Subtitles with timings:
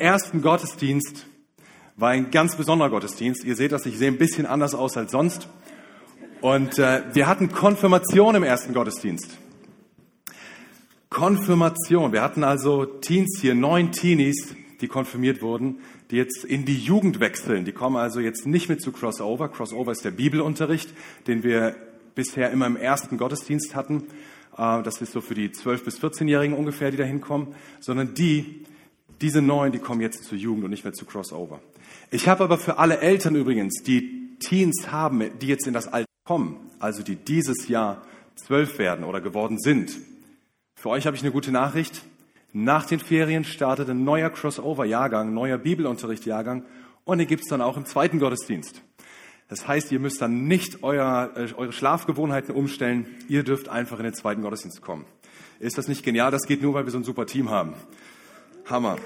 [0.00, 1.26] ersten Gottesdienst
[1.96, 3.44] war ein ganz besonderer Gottesdienst.
[3.44, 5.48] Ihr seht das, ich sehe ein bisschen anders aus als sonst.
[6.40, 9.36] Und äh, wir hatten Konfirmation im ersten Gottesdienst.
[11.10, 12.10] Konfirmation.
[12.12, 15.80] Wir hatten also Teens hier, neun Teenies, die konfirmiert wurden,
[16.10, 17.66] die jetzt in die Jugend wechseln.
[17.66, 19.50] Die kommen also jetzt nicht mit zu Crossover.
[19.50, 20.90] Crossover ist der Bibelunterricht,
[21.26, 21.76] den wir
[22.14, 24.04] bisher immer im ersten Gottesdienst hatten.
[24.56, 27.54] Äh, das ist so für die 12- bis 14-Jährigen ungefähr, die da hinkommen.
[27.78, 28.64] Sondern die,
[29.20, 31.60] diese neuen, die kommen jetzt zur Jugend und nicht mehr zu Crossover.
[32.10, 36.08] Ich habe aber für alle Eltern übrigens, die Teens haben, die jetzt in das Alter
[36.24, 38.02] kommen, also die dieses Jahr
[38.36, 39.92] zwölf werden oder geworden sind,
[40.82, 42.02] für euch habe ich eine gute Nachricht.
[42.52, 46.64] Nach den Ferien startet ein neuer Crossover-Jahrgang, neuer Bibelunterricht-Jahrgang
[47.04, 48.82] und den gibt es dann auch im zweiten Gottesdienst.
[49.48, 54.04] Das heißt, ihr müsst dann nicht euer, äh, eure Schlafgewohnheiten umstellen, ihr dürft einfach in
[54.04, 55.04] den zweiten Gottesdienst kommen.
[55.60, 56.30] Ist das nicht genial?
[56.30, 57.74] Das geht nur, weil wir so ein super Team haben.
[58.72, 58.96] Hammer.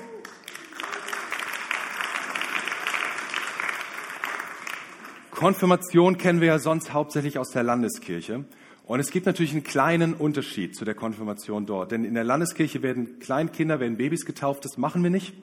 [5.33, 8.45] Konfirmation kennen wir ja sonst hauptsächlich aus der Landeskirche.
[8.85, 11.91] Und es gibt natürlich einen kleinen Unterschied zu der Konfirmation dort.
[11.91, 14.65] Denn in der Landeskirche werden Kleinkinder, werden Babys getauft.
[14.65, 15.35] Das machen wir nicht.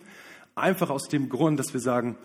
[0.55, 2.17] Einfach aus dem Grund, dass wir sagen,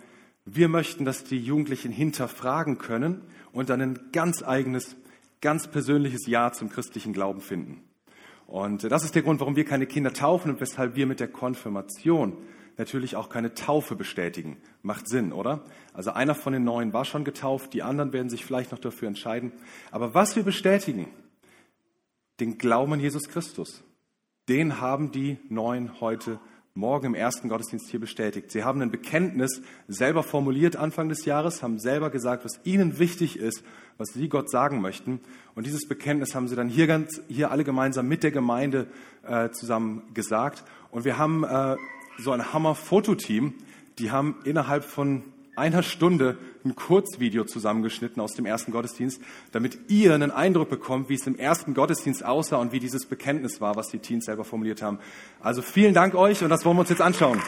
[0.45, 4.95] wir möchten, dass die Jugendlichen hinterfragen können und dann ein ganz eigenes,
[5.41, 7.88] ganz persönliches Ja zum christlichen Glauben finden.
[8.49, 11.27] Und das ist der Grund, warum wir keine Kinder taufen und weshalb wir mit der
[11.27, 12.35] Konfirmation
[12.77, 14.57] natürlich auch keine Taufe bestätigen.
[14.81, 15.63] Macht Sinn, oder?
[15.93, 19.07] Also einer von den neun war schon getauft, die anderen werden sich vielleicht noch dafür
[19.07, 19.51] entscheiden.
[19.91, 21.07] Aber was wir bestätigen,
[22.39, 23.83] den Glauben an Jesus Christus,
[24.47, 26.39] den haben die neun heute
[26.79, 28.51] morgen im ersten Gottesdienst hier bestätigt.
[28.51, 33.37] Sie haben ein Bekenntnis selber formuliert Anfang des Jahres, haben selber gesagt, was ihnen wichtig
[33.37, 33.63] ist,
[33.97, 35.19] was sie Gott sagen möchten.
[35.55, 38.87] Und dieses Bekenntnis haben sie dann hier ganz, hier alle gemeinsam mit der Gemeinde
[39.27, 40.63] äh, zusammen gesagt.
[40.89, 41.75] Und wir haben äh,
[42.17, 43.55] so ein Hammer-Fototeam.
[43.99, 45.23] Die haben innerhalb von
[45.59, 49.21] einer Stunde ein Kurzvideo zusammengeschnitten aus dem ersten Gottesdienst,
[49.51, 53.61] damit ihr einen Eindruck bekommt, wie es im ersten Gottesdienst aussah und wie dieses Bekenntnis
[53.61, 54.99] war, was die Teens selber formuliert haben.
[55.41, 57.41] Also vielen Dank euch und das wollen wir uns jetzt anschauen.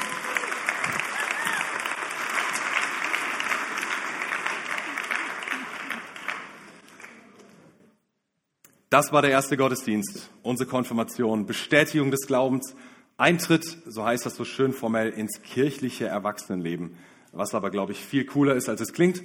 [8.90, 12.76] Das war der erste Gottesdienst, unsere Konfirmation, Bestätigung des Glaubens,
[13.16, 16.98] Eintritt, so heißt das so schön formell, ins kirchliche Erwachsenenleben.
[17.32, 19.20] Was aber, glaube ich, viel cooler ist, als es klingt.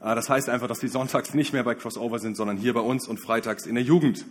[0.00, 2.80] Äh, das heißt einfach, dass die sonntags nicht mehr bei Crossover sind, sondern hier bei
[2.80, 4.24] uns und freitags in der Jugend.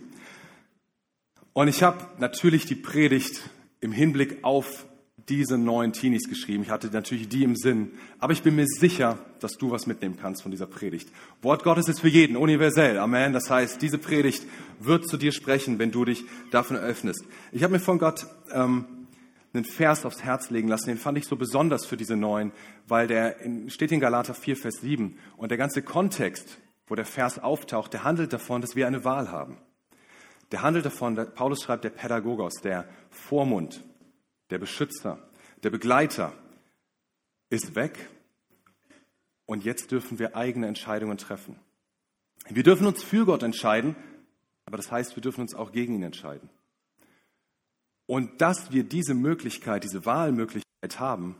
[1.52, 3.50] Und ich habe natürlich die Predigt
[3.80, 4.86] im Hinblick auf
[5.28, 6.62] diese neuen Teenies geschrieben.
[6.62, 7.92] Ich hatte natürlich die im Sinn.
[8.18, 11.08] Aber ich bin mir sicher, dass du was mitnehmen kannst von dieser Predigt.
[11.42, 12.98] Wort Gottes ist für jeden, universell.
[12.98, 13.32] Amen.
[13.32, 14.44] Das heißt, diese Predigt
[14.80, 17.24] wird zu dir sprechen, wenn du dich davon öffnest.
[17.52, 18.86] Ich habe mir von Gott ähm,
[19.54, 20.88] einen Vers aufs Herz legen lassen.
[20.88, 22.52] Den fand ich so besonders für diese neuen,
[22.86, 23.36] weil der
[23.68, 25.18] steht in Galater 4, Vers 7.
[25.36, 29.30] Und der ganze Kontext, wo der Vers auftaucht, der handelt davon, dass wir eine Wahl
[29.30, 29.58] haben.
[30.50, 33.84] Der handelt davon, Paulus schreibt, der Pädagogos, der Vormund,
[34.50, 35.18] der Beschützer,
[35.62, 36.32] der Begleiter
[37.48, 38.08] ist weg.
[39.46, 41.58] Und jetzt dürfen wir eigene Entscheidungen treffen.
[42.48, 43.96] Wir dürfen uns für Gott entscheiden,
[44.66, 46.48] aber das heißt, wir dürfen uns auch gegen ihn entscheiden.
[48.12, 51.34] Und dass wir diese Möglichkeit, diese Wahlmöglichkeit haben,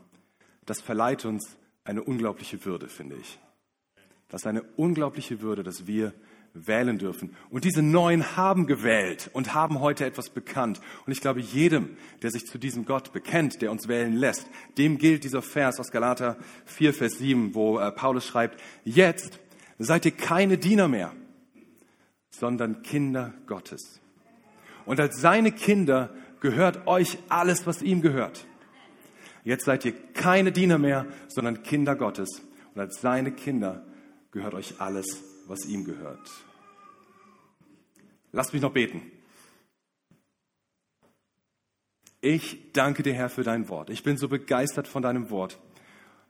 [0.65, 3.37] das verleiht uns eine unglaubliche Würde, finde ich.
[4.27, 6.15] Das ist eine unglaubliche Würde, dass wir
[6.55, 7.35] wählen dürfen.
[7.51, 10.81] Und diese Neuen haben gewählt und haben heute etwas bekannt.
[11.05, 14.47] Und ich glaube, jedem, der sich zu diesem Gott bekennt, der uns wählen lässt,
[14.79, 19.39] dem gilt dieser Vers aus Galater 4, Vers 7, wo äh, Paulus schreibt, jetzt
[19.77, 21.13] seid ihr keine Diener mehr,
[22.31, 23.99] sondern Kinder Gottes.
[24.85, 26.09] Und als seine Kinder
[26.43, 28.45] gehört euch alles, was ihm gehört.
[29.45, 32.41] Jetzt seid ihr keine Diener mehr, sondern Kinder Gottes.
[32.75, 33.85] Und als seine Kinder
[34.31, 36.29] gehört euch alles, was ihm gehört.
[38.33, 39.09] Lasst mich noch beten.
[42.19, 43.89] Ich danke dir, Herr, für dein Wort.
[43.89, 45.59] Ich bin so begeistert von deinem Wort.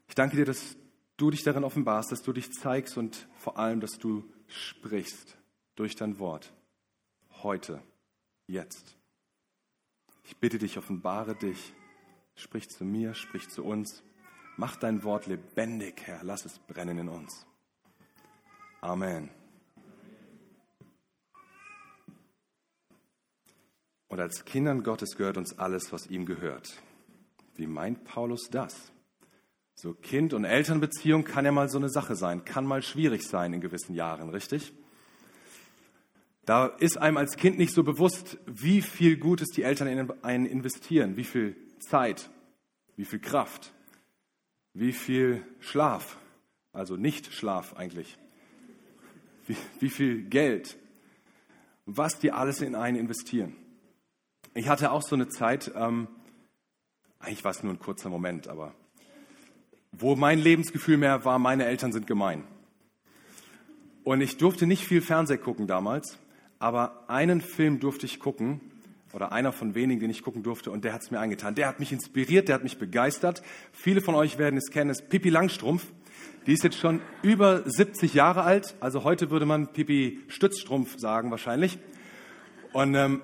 [0.08, 0.76] Ich danke dir, dass
[1.18, 5.38] du dich darin offenbarst, dass du dich zeigst und vor allem, dass du sprichst
[5.76, 6.54] durch dein Wort.
[7.42, 7.82] Heute,
[8.46, 8.96] jetzt.
[10.24, 11.74] Ich bitte dich, offenbare dich,
[12.36, 14.04] sprich zu mir, sprich zu uns.
[14.58, 16.24] Mach dein Wort lebendig, Herr.
[16.24, 17.46] Lass es brennen in uns.
[18.82, 19.30] Amen.
[24.08, 26.82] Und als Kindern Gottes gehört uns alles, was ihm gehört.
[27.56, 28.92] Wie meint Paulus das?
[29.74, 33.54] So Kind- und Elternbeziehung kann ja mal so eine Sache sein, kann mal schwierig sein
[33.54, 34.72] in gewissen Jahren, richtig?
[36.46, 40.46] Da ist einem als Kind nicht so bewusst, wie viel Gutes die Eltern in einen
[40.46, 42.30] investieren, wie viel Zeit,
[42.98, 43.74] wie viel Kraft.
[44.74, 46.18] wie viel Schlaf,
[46.74, 48.18] also nicht Schlaf eigentlich,
[49.46, 50.78] wie, wie viel Geld,
[51.86, 53.56] was die alles in einen investieren.
[54.54, 56.08] Ich hatte auch so eine Zeit, ähm,
[57.20, 58.74] eigentlich war es nur ein kurzer Moment, aber
[59.92, 62.44] wo mein Lebensgefühl mehr war, meine Eltern sind gemein.
[64.04, 66.18] Und ich durfte nicht viel Fernseh gucken damals,
[66.64, 68.62] aber einen Film durfte ich gucken,
[69.12, 71.56] oder einer von wenigen, den ich gucken durfte, und der hat es mir angetan.
[71.56, 73.44] Der hat mich inspiriert, der hat mich begeistert.
[73.74, 75.86] Viele von euch werden es kennen, es ist Pippi Langstrumpf.
[76.48, 81.32] Die ist jetzt schon über 70 Jahre alt, also heute würde man Pippi Stützstrumpf sagen
[81.32, 81.80] wahrscheinlich.
[82.72, 83.22] Und ähm,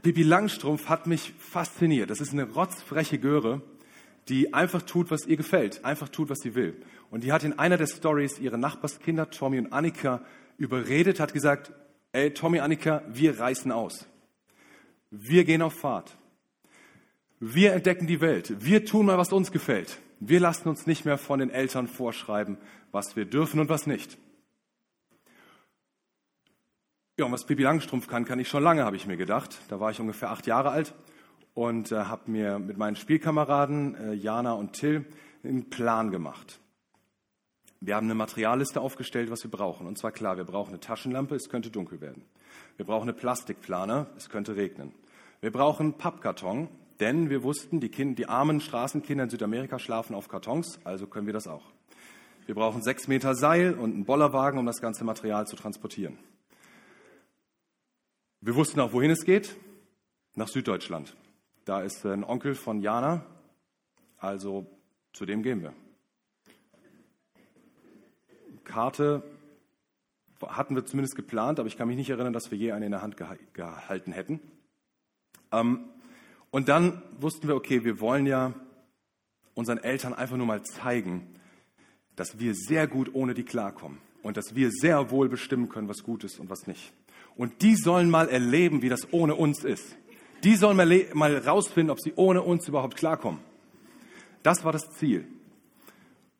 [0.00, 2.10] Pippi Langstrumpf hat mich fasziniert.
[2.10, 3.60] Das ist eine rotzfreche Göre,
[4.28, 6.80] die einfach tut, was ihr gefällt, einfach tut, was sie will.
[7.10, 10.22] Und die hat in einer der Stories ihre Nachbarskinder Tommy und Annika
[10.58, 11.72] überredet, hat gesagt,
[12.12, 14.06] ey Tommy, Annika, wir reißen aus.
[15.10, 16.16] Wir gehen auf Fahrt.
[17.40, 18.54] Wir entdecken die Welt.
[18.64, 20.00] Wir tun mal, was uns gefällt.
[20.20, 22.58] Wir lassen uns nicht mehr von den Eltern vorschreiben,
[22.90, 24.18] was wir dürfen und was nicht.
[27.16, 29.58] Ja, und was Pippi Langstrumpf kann, kann ich schon lange, habe ich mir gedacht.
[29.68, 30.94] Da war ich ungefähr acht Jahre alt
[31.54, 35.04] und äh, habe mir mit meinen Spielkameraden äh, Jana und Till
[35.42, 36.60] einen Plan gemacht.
[37.80, 39.86] Wir haben eine Materialliste aufgestellt, was wir brauchen.
[39.86, 42.24] Und zwar klar, wir brauchen eine Taschenlampe, es könnte dunkel werden.
[42.76, 44.92] Wir brauchen eine Plastikplane, es könnte regnen.
[45.40, 50.28] Wir brauchen Pappkarton, denn wir wussten, die, kind, die armen Straßenkinder in Südamerika schlafen auf
[50.28, 51.64] Kartons, also können wir das auch.
[52.46, 56.18] Wir brauchen sechs Meter Seil und einen Bollerwagen, um das ganze Material zu transportieren.
[58.40, 59.56] Wir wussten auch, wohin es geht.
[60.34, 61.16] Nach Süddeutschland.
[61.64, 63.26] Da ist ein Onkel von Jana,
[64.16, 64.66] also
[65.12, 65.74] zu dem gehen wir.
[68.68, 69.22] Karte
[70.46, 72.92] hatten wir zumindest geplant, aber ich kann mich nicht erinnern, dass wir je eine in
[72.92, 73.16] der Hand
[73.54, 74.40] gehalten hätten.
[75.50, 75.86] Ähm,
[76.50, 78.54] und dann wussten wir, okay, wir wollen ja
[79.54, 81.26] unseren Eltern einfach nur mal zeigen,
[82.14, 86.02] dass wir sehr gut ohne die klarkommen und dass wir sehr wohl bestimmen können, was
[86.02, 86.92] gut ist und was nicht.
[87.36, 89.96] Und die sollen mal erleben, wie das ohne uns ist.
[90.44, 93.40] Die sollen mal, mal rausfinden, ob sie ohne uns überhaupt klarkommen.
[94.42, 95.26] Das war das Ziel.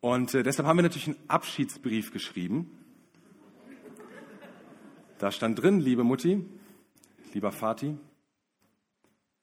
[0.01, 2.71] Und äh, deshalb haben wir natürlich einen Abschiedsbrief geschrieben.
[5.17, 6.45] Da stand drin, liebe Mutti,
[7.33, 7.97] lieber Vati,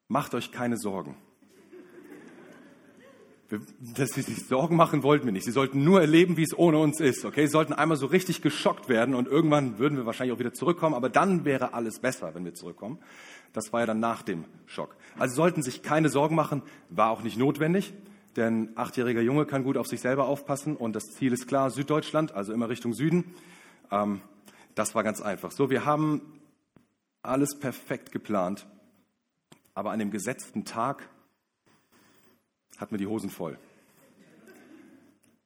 [0.09, 1.17] macht euch keine Sorgen.
[3.81, 5.45] Dass sie sich Sorgen machen wollten wir nicht.
[5.45, 7.25] Sie sollten nur erleben, wie es ohne uns ist.
[7.25, 10.55] Okay, sie sollten einmal so richtig geschockt werden und irgendwann würden wir wahrscheinlich auch wieder
[10.55, 12.99] zurückkommen, aber dann wäre alles besser, wenn wir zurückkommen.
[13.53, 14.97] Das war ja dann nach dem Schock.
[15.19, 17.93] Also sollten sich keine Sorgen machen, war auch nicht notwendig.
[18.37, 22.33] Denn achtjähriger Junge kann gut auf sich selber aufpassen und das Ziel ist klar, Süddeutschland,
[22.33, 23.35] also immer Richtung Süden.
[23.91, 24.21] Ähm,
[24.75, 25.53] das war ganz einfach.
[25.53, 26.21] So, wir haben
[27.23, 28.67] alles perfekt geplant,
[29.75, 31.09] aber an dem gesetzten Tag
[32.77, 33.59] hatten wir die Hosen voll.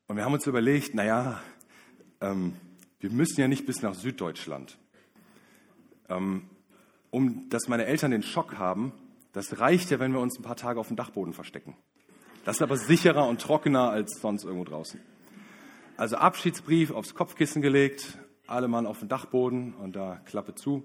[0.09, 1.41] Und wir haben uns überlegt, naja,
[2.21, 2.57] ähm,
[2.99, 4.77] wir müssen ja nicht bis nach Süddeutschland.
[6.09, 6.51] Ähm,
[7.11, 8.93] um dass meine Eltern den Schock haben,
[9.33, 11.77] das reicht ja, wenn wir uns ein paar Tage auf dem Dachboden verstecken.
[12.45, 15.01] Das ist aber sicherer und trockener als sonst irgendwo draußen.
[15.97, 20.83] Also Abschiedsbrief aufs Kopfkissen gelegt, alle Mann auf den Dachboden und da Klappe zu.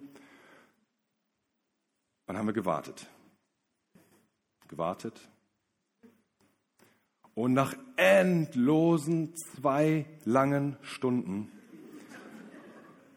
[2.26, 3.08] Dann haben wir gewartet.
[4.68, 5.30] Gewartet.
[7.34, 11.52] Und nach endlosen zwei langen Stunden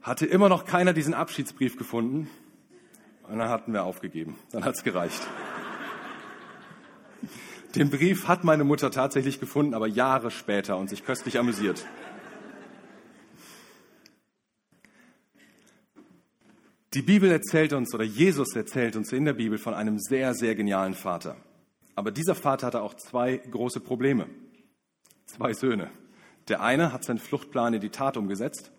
[0.03, 2.29] hatte immer noch keiner diesen Abschiedsbrief gefunden.
[3.25, 4.39] Und dann hatten wir aufgegeben.
[4.53, 5.27] Dann hat es gereicht.
[7.75, 11.87] Den Brief hat meine Mutter tatsächlich gefunden, aber Jahre später und sich köstlich amüsiert.
[16.95, 20.55] Die Bibel erzählt uns, oder Jesus erzählt uns in der Bibel von einem sehr, sehr
[20.55, 21.37] genialen Vater.
[21.95, 24.27] Aber dieser Vater hatte auch zwei große Probleme.
[25.27, 25.91] Zwei Söhne.
[26.49, 28.73] Der eine hat seinen Fluchtplan in die Tat umgesetzt.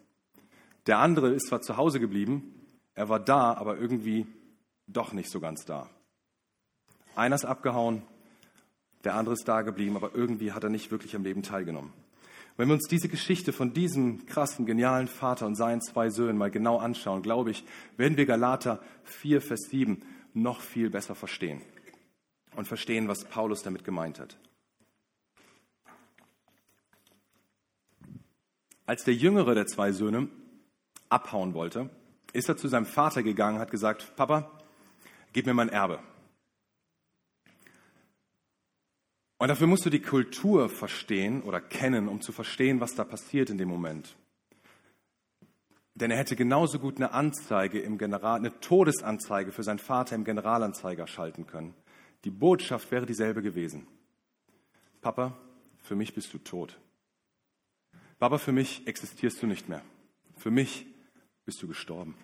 [0.88, 2.55] Der andere ist zwar zu Hause geblieben,
[2.96, 4.25] er war da, aber irgendwie
[4.88, 5.88] doch nicht so ganz da.
[7.15, 8.01] Einer ist abgehauen,
[9.03, 11.94] der andere ist da geblieben, aber irgendwie hat er nicht wirklich am Leben teilgenommen.
[12.58, 16.51] Wenn wir uns diese Geschichte von diesem krassen, genialen Vater und seinen zwei Söhnen mal
[16.51, 17.63] genau anschauen, glaube ich,
[17.96, 20.01] werden wir Galater 4, Vers 7
[20.34, 21.62] noch viel besser verstehen
[22.58, 24.38] und verstehen, was Paulus damit gemeint hat.
[28.86, 30.27] Als der jüngere der zwei Söhne
[31.08, 31.89] abhauen wollte,
[32.34, 34.51] ist er zu seinem Vater gegangen, hat gesagt, Papa,
[35.32, 36.00] gib mir mein Erbe.
[39.39, 43.50] Und dafür musst du die Kultur verstehen oder kennen, um zu verstehen, was da passiert
[43.50, 44.17] in dem Moment.
[45.96, 50.25] Denn er hätte genauso gut eine Anzeige im General, eine Todesanzeige für seinen Vater im
[50.25, 51.74] Generalanzeiger schalten können.
[52.25, 53.88] Die Botschaft wäre dieselbe gewesen.
[55.01, 55.38] Papa,
[55.84, 56.77] für mich bist du tot.
[58.19, 59.81] Papa, für mich existierst du nicht mehr.
[60.36, 60.86] Für mich
[61.46, 62.15] bist du gestorben.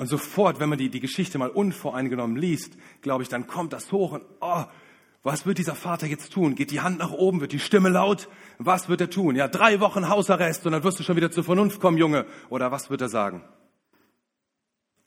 [0.00, 3.92] Und sofort, wenn man die, die Geschichte mal unvoreingenommen liest, glaube ich, dann kommt das
[3.92, 4.64] hoch und, oh,
[5.22, 6.54] was wird dieser Vater jetzt tun?
[6.54, 8.26] Geht die Hand nach oben, wird die Stimme laut?
[8.56, 9.36] Was wird er tun?
[9.36, 12.24] Ja, drei Wochen Hausarrest und dann wirst du schon wieder zur Vernunft kommen, Junge.
[12.48, 13.44] Oder was wird er sagen?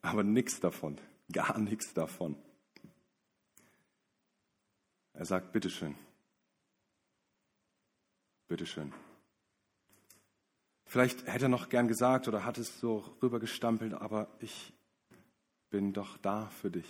[0.04, 1.00] Aber nichts davon,
[1.32, 2.36] gar nichts davon.
[5.14, 5.96] Er sagt, bitteschön,
[8.48, 8.94] bitteschön.
[10.86, 14.72] Vielleicht hätte er noch gern gesagt oder hat es so rübergestampelt, aber ich
[15.74, 16.86] bin doch da für dich.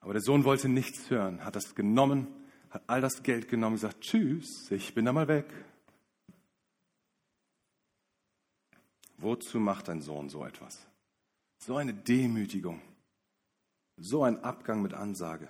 [0.00, 2.26] Aber der Sohn wollte nichts hören, hat das genommen,
[2.68, 5.46] hat all das Geld genommen, gesagt, tschüss, ich bin da mal weg.
[9.18, 10.84] Wozu macht ein Sohn so etwas?
[11.58, 12.82] So eine Demütigung,
[13.96, 15.48] so ein Abgang mit Ansage.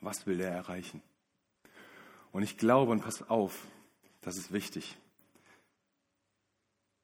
[0.00, 1.02] Was will er erreichen?
[2.30, 3.66] Und ich glaube, und pass auf,
[4.20, 4.96] das ist wichtig,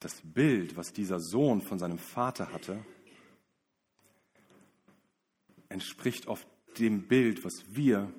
[0.04, 2.84] das Bild, was dieser Sohn von seinem Vater hatte,
[5.70, 6.46] entspricht oft
[6.78, 8.12] dem Bild, was wir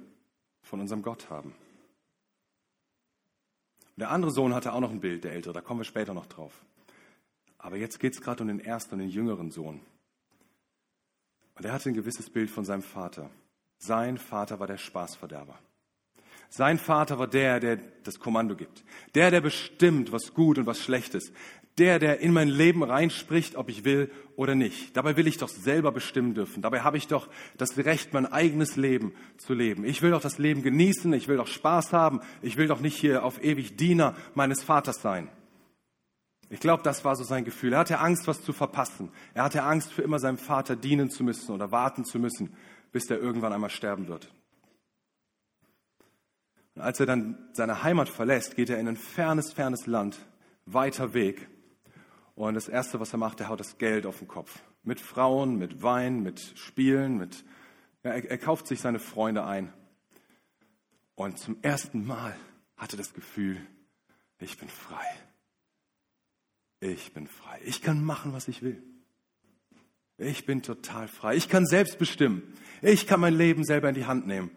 [0.64, 1.54] von unserem Gott haben.
[3.98, 6.26] Der andere Sohn hatte auch noch ein Bild, der ältere, da kommen wir später noch
[6.26, 6.66] drauf.
[7.60, 9.80] Aber jetzt geht es gerade um den ersten und den jüngeren Sohn.
[11.54, 13.30] Und er hatte ein gewisses Bild von seinem Vater.
[13.78, 15.58] Sein Vater war der Spaßverderber.
[16.50, 18.84] Sein Vater war der, der das Kommando gibt.
[19.14, 21.32] Der, der bestimmt, was gut und was schlecht ist
[21.78, 24.96] der, der in mein Leben reinspricht, ob ich will oder nicht.
[24.96, 26.62] Dabei will ich doch selber bestimmen dürfen.
[26.62, 27.28] Dabei habe ich doch
[27.58, 29.84] das Recht, mein eigenes Leben zu leben.
[29.84, 32.96] Ich will doch das Leben genießen, ich will doch Spaß haben, ich will doch nicht
[32.96, 35.30] hier auf ewig Diener meines Vaters sein.
[36.50, 37.74] Ich glaube, das war so sein Gefühl.
[37.74, 39.12] Er hatte Angst, was zu verpassen.
[39.34, 42.56] Er hatte Angst, für immer seinem Vater dienen zu müssen oder warten zu müssen,
[42.92, 44.32] bis er irgendwann einmal sterben wird.
[46.76, 50.18] Und als er dann seine Heimat verlässt, geht er in ein fernes, fernes Land,
[50.66, 51.50] weiter Weg
[52.36, 54.62] und das Erste, was er macht, er haut das Geld auf den Kopf.
[54.84, 57.46] Mit Frauen, mit Wein, mit Spielen, mit,
[58.04, 59.74] ja, er, er kauft sich seine Freunde ein.
[61.16, 62.36] Und zum ersten Mal
[62.76, 63.66] hatte das Gefühl,
[64.40, 65.06] ich bin frei.
[66.82, 67.62] Ich bin frei.
[67.64, 68.84] Ich kann machen, was ich will.
[70.18, 71.36] Ich bin total frei.
[71.36, 72.54] Ich kann selbst bestimmen.
[72.82, 74.52] Ich kann mein Leben selber in die Hand nehmen.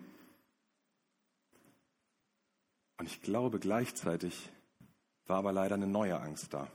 [2.99, 4.51] Und ich glaube, gleichzeitig
[5.27, 6.69] war aber leider eine neue Angst da.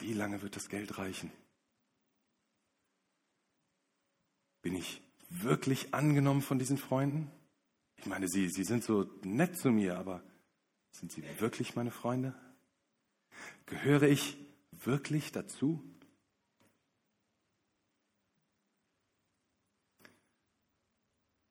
[0.00, 1.30] Wie lange wird das Geld reichen?
[4.62, 7.30] Bin ich wirklich angenommen von diesen Freunden?
[7.96, 10.22] Ich meine, sie, sie sind so nett zu mir, aber
[10.92, 12.34] sind sie wirklich meine Freunde?
[13.66, 14.36] Gehöre ich
[14.70, 15.82] wirklich dazu?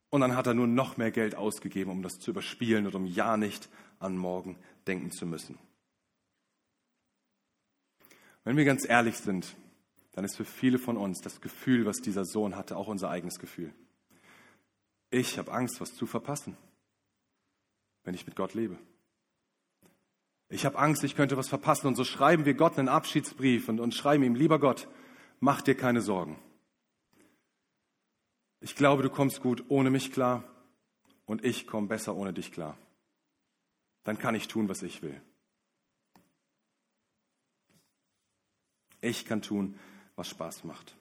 [0.09, 3.05] Und dann hat er nur noch mehr Geld ausgegeben, um das zu überspielen und um
[3.05, 5.59] ja nicht an morgen denken zu müssen.
[8.47, 9.57] Wenn wir ganz ehrlich sind,
[10.13, 13.39] dann ist für viele von uns das Gefühl, was dieser Sohn hatte, auch unser eigenes
[13.39, 13.73] Gefühl.
[15.09, 16.55] Ich habe Angst, was zu verpassen,
[18.05, 18.77] wenn ich mit Gott lebe.
[20.47, 21.87] Ich habe Angst, ich könnte was verpassen.
[21.87, 24.87] Und so schreiben wir Gott einen Abschiedsbrief und, und schreiben ihm, lieber Gott,
[25.41, 26.39] mach dir keine Sorgen.
[28.61, 30.45] Ich glaube, du kommst gut ohne mich klar
[31.25, 32.77] und ich komme besser ohne dich klar.
[34.05, 35.21] Dann kann ich tun, was ich will.
[39.07, 39.75] Ich kann tun,
[40.15, 40.95] was Spaß macht.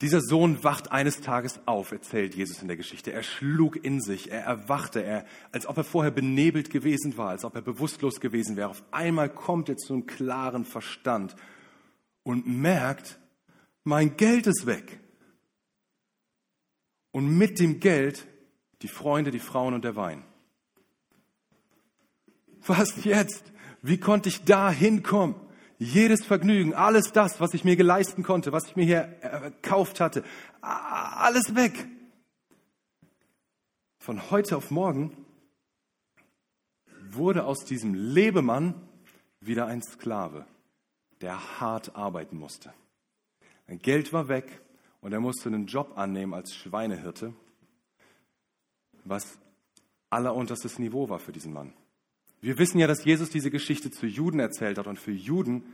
[0.00, 3.12] Dieser Sohn wacht eines Tages auf, erzählt Jesus in der Geschichte.
[3.12, 7.44] Er schlug in sich, er erwachte, er, als ob er vorher benebelt gewesen war, als
[7.44, 8.70] ob er bewusstlos gewesen wäre.
[8.70, 11.36] Auf einmal kommt er zu einem klaren Verstand
[12.22, 13.18] und merkt,
[13.84, 15.00] mein Geld ist weg.
[17.10, 18.26] Und mit dem Geld
[18.80, 20.24] die Freunde, die Frauen und der Wein.
[22.66, 23.52] Was jetzt?
[23.82, 25.34] Wie konnte ich da hinkommen?
[25.78, 29.16] Jedes Vergnügen, alles das, was ich mir geleisten konnte, was ich mir hier
[29.62, 30.24] gekauft hatte,
[30.60, 31.86] alles weg.
[33.98, 35.16] Von heute auf morgen
[37.10, 38.74] wurde aus diesem Lebemann
[39.40, 40.44] wieder ein Sklave,
[41.22, 42.74] der hart arbeiten musste.
[43.66, 44.60] Sein Geld war weg
[45.00, 47.32] und er musste einen Job annehmen als Schweinehirte,
[49.04, 49.38] was
[50.10, 51.72] allerunterstes Niveau war für diesen Mann.
[52.40, 55.64] Wir wissen ja, dass Jesus diese Geschichte zu Juden erzählt hat und für Juden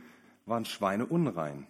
[0.45, 1.67] waren Schweine unrein.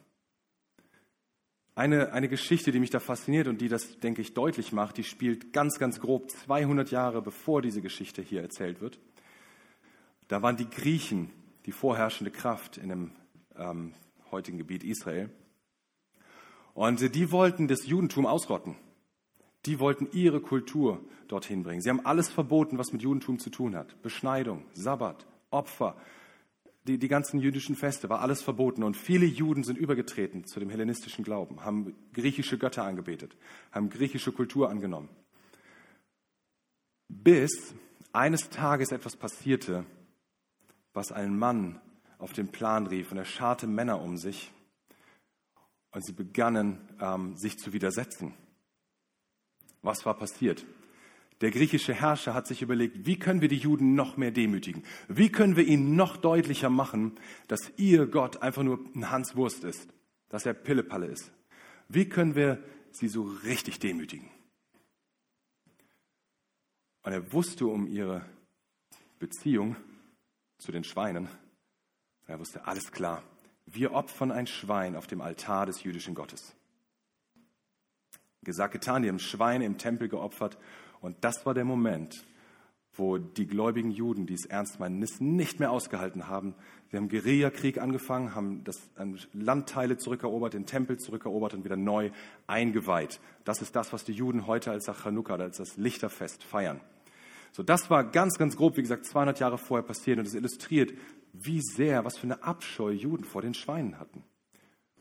[1.75, 5.03] Eine, eine Geschichte, die mich da fasziniert und die das, denke ich, deutlich macht, die
[5.03, 8.99] spielt ganz, ganz grob 200 Jahre bevor diese Geschichte hier erzählt wird.
[10.27, 11.31] Da waren die Griechen
[11.67, 13.11] die vorherrschende Kraft in dem
[13.55, 13.93] ähm,
[14.31, 15.29] heutigen Gebiet Israel.
[16.73, 18.75] Und die wollten das Judentum ausrotten.
[19.67, 21.81] Die wollten ihre Kultur dorthin bringen.
[21.81, 24.01] Sie haben alles verboten, was mit Judentum zu tun hat.
[24.01, 25.95] Beschneidung, Sabbat, Opfer,
[26.87, 28.81] die, die ganzen jüdischen Feste, war alles verboten.
[28.81, 33.35] Und viele Juden sind übergetreten zu dem hellenistischen Glauben, haben griechische Götter angebetet,
[33.73, 35.09] haben griechische Kultur angenommen.
[37.09, 37.73] Bis
[38.13, 39.85] eines Tages etwas passierte,
[40.93, 41.81] was einen Mann
[42.19, 44.51] auf den Plan rief und er scharte Männer um sich
[45.91, 48.33] und sie begannen ähm, sich zu widersetzen.
[49.81, 50.65] Was war passiert?
[51.41, 54.83] Der griechische Herrscher hat sich überlegt, wie können wir die Juden noch mehr demütigen?
[55.07, 59.63] Wie können wir ihnen noch deutlicher machen, dass ihr Gott einfach nur ein Hans Wurst
[59.63, 59.87] ist,
[60.29, 61.31] dass er Pillepalle ist?
[61.89, 64.29] Wie können wir sie so richtig demütigen?
[67.03, 68.25] Und er wusste um ihre
[69.19, 69.75] Beziehung
[70.57, 71.29] zu den Schweinen.
[72.25, 73.23] Er wusste, alles klar,
[73.67, 76.56] wir opfern ein Schwein auf dem Altar des jüdischen Gottes.
[78.43, 80.57] Gesagt, getan, die haben Schweine im Tempel geopfert
[81.01, 82.25] und das war der Moment,
[82.93, 86.55] wo die gläubigen Juden, die es ernst meinen, es nicht mehr ausgehalten haben.
[86.89, 88.89] Sie haben Guerillakrieg angefangen, haben das
[89.33, 92.11] Landteile zurückerobert, den Tempel zurückerobert und wieder neu
[92.47, 93.19] eingeweiht.
[93.43, 96.81] Das ist das, was die Juden heute als Chanukka, als das Lichterfest feiern.
[97.51, 100.93] So, das war ganz, ganz grob, wie gesagt, 200 Jahre vorher passiert und es illustriert,
[101.33, 104.23] wie sehr, was für eine Abscheu Juden vor den Schweinen hatten.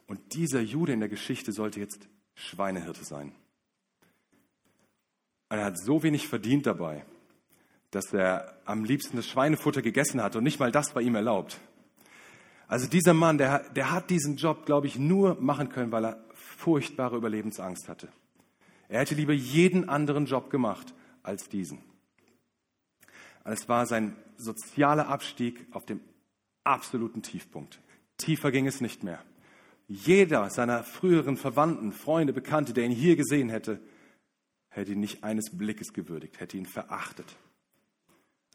[0.07, 3.33] Und dieser Jude in der Geschichte sollte jetzt Schweinehirte sein.
[5.49, 7.05] Und er hat so wenig verdient dabei,
[7.91, 11.61] dass er am liebsten das Schweinefutter gegessen hat und nicht mal das war ihm erlaubt.
[12.69, 16.25] Also dieser Mann, der, der hat diesen Job, glaube ich, nur machen können, weil er
[16.35, 18.09] furchtbare Überlebensangst hatte.
[18.89, 21.83] Er hätte lieber jeden anderen Job gemacht als diesen.
[23.45, 26.01] Es war sein sozialer Abstieg auf dem
[26.65, 27.81] absoluten Tiefpunkt.
[28.17, 29.23] Tiefer ging es nicht mehr.
[29.89, 33.81] Jeder seiner früheren Verwandten, Freunde, Bekannte, der ihn hier gesehen hätte,
[34.69, 37.37] hätte ihn nicht eines Blickes gewürdigt, hätte ihn verachtet.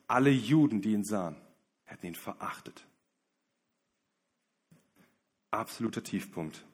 [0.07, 1.37] Alle Juden, die ihn sahen,
[1.83, 2.85] hätten ihn verachtet.
[5.51, 6.65] Absoluter Tiefpunkt.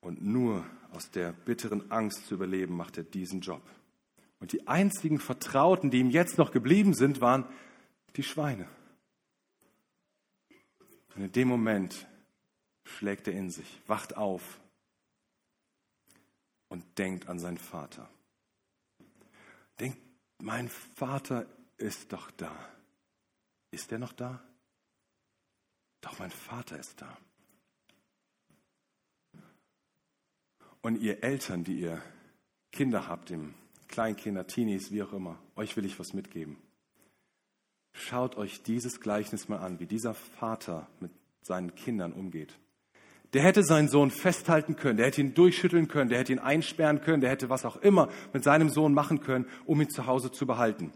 [0.00, 3.62] Und nur aus der bitteren Angst zu überleben, macht er diesen Job.
[4.38, 7.44] Und die einzigen Vertrauten, die ihm jetzt noch geblieben sind, waren
[8.16, 8.66] die Schweine.
[11.14, 12.08] Und in dem Moment
[12.98, 14.60] schlägt er in sich, wacht auf
[16.68, 18.08] und denkt an seinen Vater.
[19.78, 19.98] Denkt,
[20.38, 21.46] mein Vater
[21.78, 22.54] ist doch da.
[23.70, 24.42] Ist er noch da?
[26.00, 27.16] Doch mein Vater ist da.
[30.82, 32.02] Und ihr Eltern, die ihr
[32.72, 33.54] Kinder habt, im
[33.88, 36.56] Kleinkinder, Teenies, wie auch immer, euch will ich was mitgeben.
[37.92, 41.10] Schaut euch dieses Gleichnis mal an, wie dieser Vater mit
[41.42, 42.56] seinen Kindern umgeht.
[43.32, 47.00] Der hätte seinen Sohn festhalten können, der hätte ihn durchschütteln können, der hätte ihn einsperren
[47.00, 50.32] können, der hätte was auch immer mit seinem Sohn machen können, um ihn zu Hause
[50.32, 50.92] zu behalten.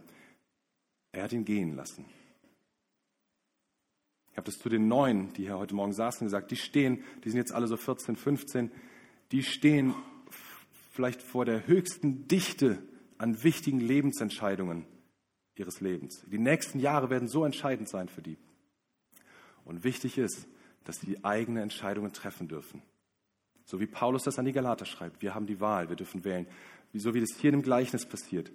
[1.12, 2.06] Er hat ihn gehen lassen.
[4.32, 7.30] Ich habe das zu den Neuen, die hier heute Morgen saßen, gesagt, die stehen, die
[7.30, 8.72] sind jetzt alle so 14, 15,
[9.30, 9.94] die stehen
[10.90, 12.82] vielleicht vor der höchsten Dichte
[13.16, 14.86] an wichtigen Lebensentscheidungen
[15.54, 16.24] ihres Lebens.
[16.26, 18.38] Die nächsten Jahre werden so entscheidend sein für die.
[19.64, 20.48] Und wichtig ist,
[20.84, 22.82] dass sie eigene Entscheidungen treffen dürfen.
[23.64, 25.22] So wie Paulus das an die Galater schreibt.
[25.22, 26.46] Wir haben die Wahl, wir dürfen wählen.
[26.92, 28.52] So wie das hier dem Gleichnis passiert.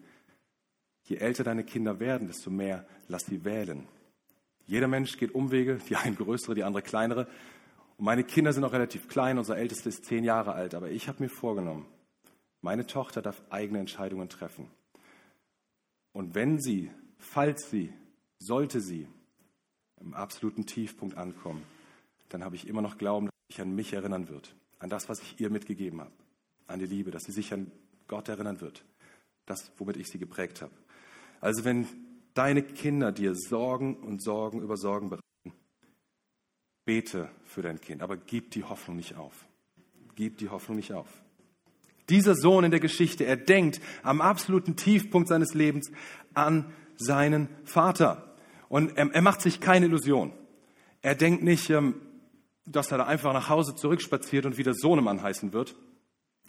[1.03, 3.87] Je älter deine Kinder werden, desto mehr lass sie wählen.
[4.67, 7.27] Jeder Mensch geht Umwege, die einen größere, die andere kleinere.
[7.97, 10.75] Und meine Kinder sind auch relativ klein, unser ältester ist zehn Jahre alt.
[10.75, 11.87] Aber ich habe mir vorgenommen,
[12.61, 14.69] meine Tochter darf eigene Entscheidungen treffen.
[16.13, 17.91] Und wenn sie, falls sie,
[18.37, 19.07] sollte sie
[19.99, 21.63] im absoluten Tiefpunkt ankommen,
[22.29, 25.09] dann habe ich immer noch Glauben, dass sie sich an mich erinnern wird, an das,
[25.09, 26.11] was ich ihr mitgegeben habe,
[26.67, 27.71] an die Liebe, dass sie sich an
[28.07, 28.83] Gott erinnern wird,
[29.45, 30.73] das, womit ich sie geprägt habe.
[31.41, 31.87] Also wenn
[32.33, 35.59] deine Kinder dir Sorgen und Sorgen über Sorgen bereiten,
[36.85, 39.45] bete für dein Kind, aber gib die Hoffnung nicht auf.
[40.15, 41.07] Gib die Hoffnung nicht auf.
[42.09, 45.91] Dieser Sohn in der Geschichte, er denkt am absoluten Tiefpunkt seines Lebens
[46.33, 48.35] an seinen Vater.
[48.67, 50.33] Und er, er macht sich keine Illusion.
[51.01, 52.01] Er denkt nicht, ähm,
[52.69, 55.75] dass er da einfach nach Hause zurückspaziert und wieder Sohnemann heißen wird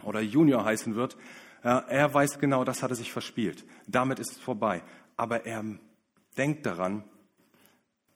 [0.04, 1.16] oder Junior heißen wird.
[1.62, 3.64] Er weiß genau, das hat er sich verspielt.
[3.86, 4.82] Damit ist es vorbei.
[5.16, 5.64] Aber er
[6.36, 7.04] denkt daran,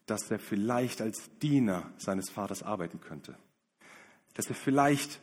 [0.07, 3.37] dass er vielleicht als Diener seines Vaters arbeiten könnte.
[4.35, 5.21] Dass er vielleicht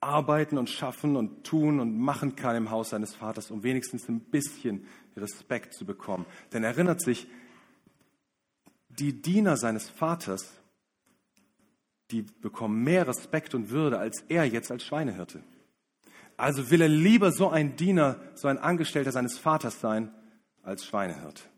[0.00, 4.20] arbeiten und schaffen und tun und machen kann im Haus seines Vaters, um wenigstens ein
[4.20, 6.24] bisschen Respekt zu bekommen.
[6.52, 7.26] Denn er erinnert sich,
[8.88, 10.59] die Diener seines Vaters,
[12.10, 15.42] die bekommen mehr Respekt und Würde als er jetzt als Schweinehirte.
[16.36, 20.10] Also will er lieber so ein Diener, so ein Angestellter seines Vaters sein,
[20.62, 21.48] als Schweinehirt.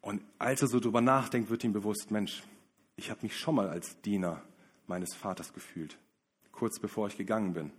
[0.00, 2.42] Und als er so drüber nachdenkt, wird ihm bewusst, Mensch,
[2.96, 4.42] ich habe mich schon mal als Diener
[4.86, 5.98] meines Vaters gefühlt,
[6.52, 7.72] kurz bevor ich gegangen bin.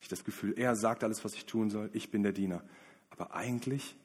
[0.00, 2.62] Ich das Gefühl, er sagt alles, was ich tun soll, ich bin der Diener.
[3.10, 3.96] Aber eigentlich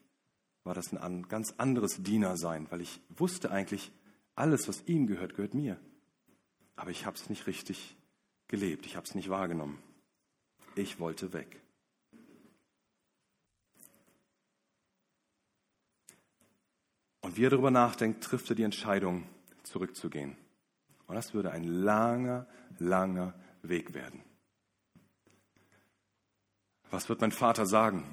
[0.64, 3.92] war das ein ganz anderes Dienersein, weil ich wusste eigentlich,
[4.36, 5.80] alles, was ihm gehört, gehört mir.
[6.76, 7.96] Aber ich habe es nicht richtig
[8.48, 9.82] gelebt, ich habe es nicht wahrgenommen.
[10.76, 11.62] Ich wollte weg.
[17.22, 19.26] Und wie er darüber nachdenkt, trifft er die Entscheidung,
[19.64, 20.36] zurückzugehen.
[21.06, 22.46] Und das würde ein langer,
[22.78, 24.22] langer Weg werden.
[26.90, 28.04] Was wird mein Vater sagen?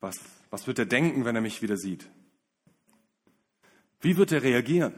[0.00, 0.16] Was,
[0.50, 2.08] was wird er denken, wenn er mich wieder sieht?
[4.02, 4.92] Wie wird er reagieren?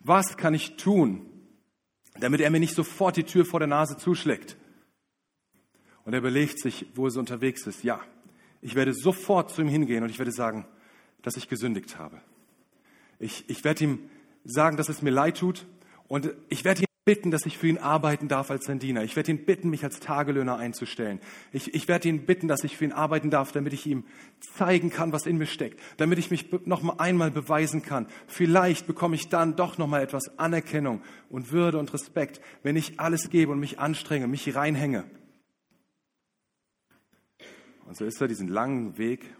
[0.00, 1.28] Was kann ich tun,
[2.20, 4.56] damit er mir nicht sofort die Tür vor der Nase zuschlägt?
[6.04, 7.82] Und er belegt sich, wo er unterwegs ist.
[7.82, 8.00] Ja,
[8.60, 10.66] ich werde sofort zu ihm hingehen und ich werde sagen,
[11.22, 12.20] dass ich gesündigt habe.
[13.18, 14.10] Ich, ich werde ihm
[14.44, 15.66] sagen, dass es mir leid tut
[16.06, 19.04] und ich werde ihn bitten, dass ich für ihn arbeiten darf als sein Diener.
[19.04, 21.20] Ich werde ihn bitten, mich als Tagelöhner einzustellen.
[21.52, 24.04] Ich, ich werde ihn bitten, dass ich für ihn arbeiten darf, damit ich ihm
[24.40, 28.08] zeigen kann, was in mir steckt, damit ich mich noch mal einmal beweisen kann.
[28.26, 32.98] Vielleicht bekomme ich dann doch noch mal etwas Anerkennung und Würde und Respekt, wenn ich
[32.98, 35.04] alles gebe und mich anstrenge, mich reinhänge.
[37.84, 39.32] Und so ist er diesen langen Weg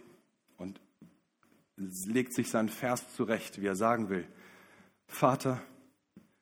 [0.55, 0.79] und
[1.75, 4.25] legt sich seinen Vers zurecht, wie er sagen will.
[5.05, 5.61] Vater,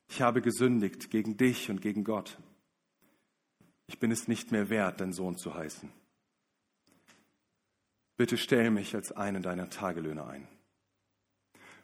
[0.08, 2.38] ich habe gesündigt gegen dich und gegen Gott.
[3.88, 5.92] Ich bin es nicht mehr wert, dein Sohn zu heißen.
[8.18, 10.48] Bitte stell mich als einen deiner Tagelöhne ein.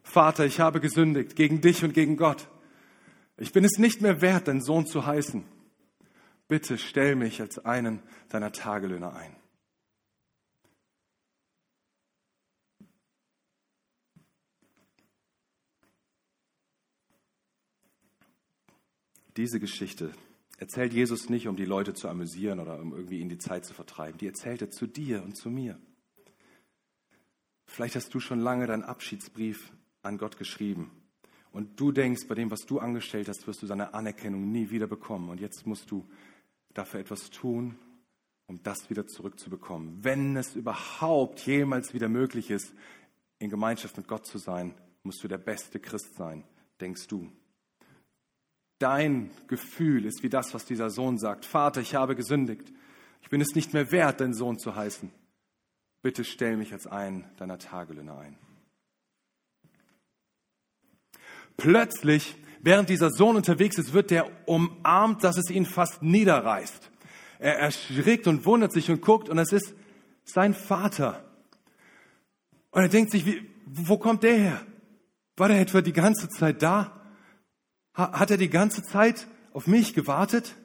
[0.04, 2.48] Vater, ich habe gesündigt gegen dich und gegen Gott.
[3.38, 5.44] Ich bin es nicht mehr wert, dein Sohn zu heißen.
[6.48, 9.36] Bitte stell mich als einen deiner Tagelöhne ein.
[19.38, 20.12] Diese Geschichte
[20.58, 23.74] erzählt Jesus nicht, um die Leute zu amüsieren oder um irgendwie ihnen die Zeit zu
[23.74, 24.18] vertreiben.
[24.18, 25.80] Die erzählt er zu dir und zu mir.
[27.66, 30.92] Vielleicht hast du schon lange deinen Abschiedsbrief an Gott geschrieben
[31.52, 34.88] und du denkst, bei dem, was du angestellt hast, wirst du seine Anerkennung nie wieder
[34.88, 35.30] bekommen.
[35.30, 36.08] Und jetzt musst du
[36.74, 37.78] dafür etwas tun,
[38.48, 40.04] um das wieder zurückzubekommen.
[40.04, 42.74] Wenn es überhaupt jemals wieder möglich ist,
[43.40, 46.44] in Gemeinschaft mit Gott zu sein, musst du der beste Christ sein,
[46.80, 47.32] denkst du
[48.82, 51.46] dein Gefühl ist wie das, was dieser Sohn sagt.
[51.46, 52.72] Vater, ich habe gesündigt.
[53.22, 55.12] Ich bin es nicht mehr wert, dein Sohn zu heißen.
[56.02, 58.38] Bitte stell mich als einen deiner Tagelöhne ein.
[61.58, 66.90] Plötzlich, während dieser Sohn unterwegs ist, wird der umarmt, dass es ihn fast niederreißt.
[67.40, 69.74] Er erschrickt und wundert sich und guckt und es ist
[70.24, 71.24] sein Vater.
[72.72, 74.66] Und er denkt sich, wie, wo kommt der her?
[75.38, 77.01] War der etwa die ganze Zeit da?
[77.94, 80.56] Hat er die ganze Zeit auf mich gewartet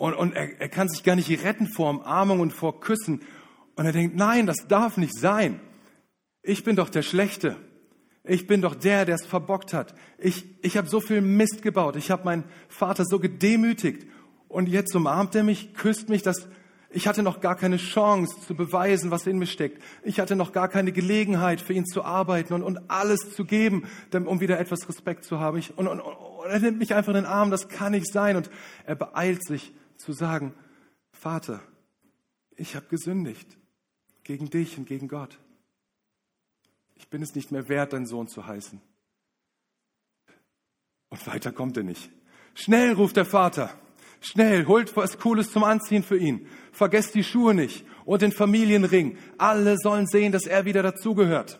[0.00, 3.20] und, und er, er kann sich gar nicht retten vor Umarmung und vor Küssen.
[3.76, 5.60] Und er denkt, nein, das darf nicht sein.
[6.42, 7.56] Ich bin doch der Schlechte.
[8.24, 9.94] Ich bin doch der, der es verbockt hat.
[10.16, 11.96] Ich, ich habe so viel Mist gebaut.
[11.96, 14.06] Ich habe meinen Vater so gedemütigt.
[14.48, 16.48] Und jetzt umarmt er mich, küsst mich, dass
[16.92, 19.80] ich hatte noch gar keine Chance zu beweisen, was in mir steckt.
[20.02, 23.88] Ich hatte noch gar keine Gelegenheit, für ihn zu arbeiten und, und alles zu geben,
[24.12, 25.56] um wieder etwas Respekt zu haben.
[25.58, 28.36] Ich, und, und, und er nimmt mich einfach in den Arm, das kann nicht sein.
[28.36, 28.50] Und
[28.84, 30.52] er beeilt sich zu sagen,
[31.12, 31.60] Vater,
[32.56, 33.56] ich habe gesündigt
[34.24, 35.38] gegen dich und gegen Gott.
[36.96, 38.80] Ich bin es nicht mehr wert, dein Sohn zu heißen.
[41.08, 42.10] Und weiter kommt er nicht.
[42.54, 43.70] Schnell ruft der Vater.
[44.20, 46.46] Schnell, holt was Cooles zum Anziehen für ihn.
[46.72, 49.16] Vergesst die Schuhe nicht und den Familienring.
[49.38, 51.58] Alle sollen sehen, dass er wieder dazugehört.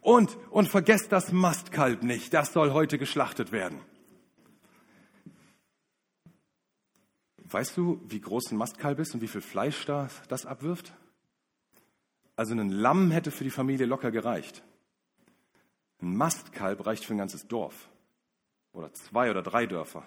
[0.00, 2.34] Und, und vergesst das Mastkalb nicht.
[2.34, 3.80] Das soll heute geschlachtet werden.
[7.44, 10.92] Weißt du, wie groß ein Mastkalb ist und wie viel Fleisch da, das abwirft?
[12.36, 14.62] Also ein Lamm hätte für die Familie locker gereicht.
[16.00, 17.88] Ein Mastkalb reicht für ein ganzes Dorf.
[18.72, 20.06] Oder zwei oder drei Dörfer.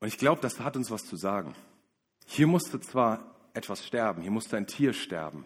[0.00, 1.54] Und ich glaube, das hat uns was zu sagen.
[2.26, 5.44] Hier musste zwar etwas sterben, hier musste ein Tier sterben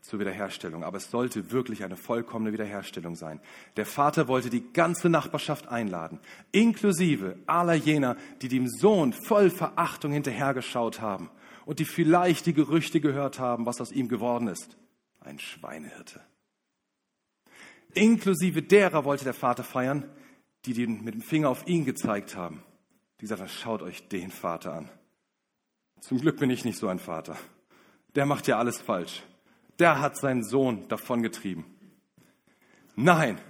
[0.00, 3.40] zur Wiederherstellung, aber es sollte wirklich eine vollkommene Wiederherstellung sein.
[3.76, 6.20] Der Vater wollte die ganze Nachbarschaft einladen,
[6.52, 11.30] inklusive aller jener, die dem Sohn voll Verachtung hinterhergeschaut haben
[11.66, 14.76] und die vielleicht die Gerüchte gehört haben, was aus ihm geworden ist.
[15.20, 16.20] Ein Schweinehirte.
[17.92, 20.08] Inklusive derer wollte der Vater feiern,
[20.64, 22.62] die den, mit dem Finger auf ihn gezeigt haben.
[23.20, 24.88] Die sagten, schaut euch den Vater an.
[26.00, 27.36] Zum Glück bin ich nicht so ein Vater.
[28.14, 29.22] Der macht ja alles falsch.
[29.78, 31.64] Der hat seinen Sohn davongetrieben.
[32.96, 33.40] Nein,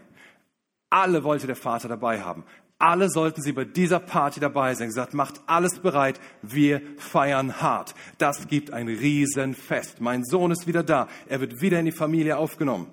[0.91, 2.45] alle wollte der Vater dabei haben.
[2.79, 4.89] Alle sollten sie bei dieser Party dabei sein.
[4.89, 6.19] Gesagt, macht alles bereit.
[6.41, 7.95] Wir feiern hart.
[8.19, 10.01] Das gibt ein Riesenfest.
[10.01, 11.07] Mein Sohn ist wieder da.
[11.27, 12.91] Er wird wieder in die Familie aufgenommen.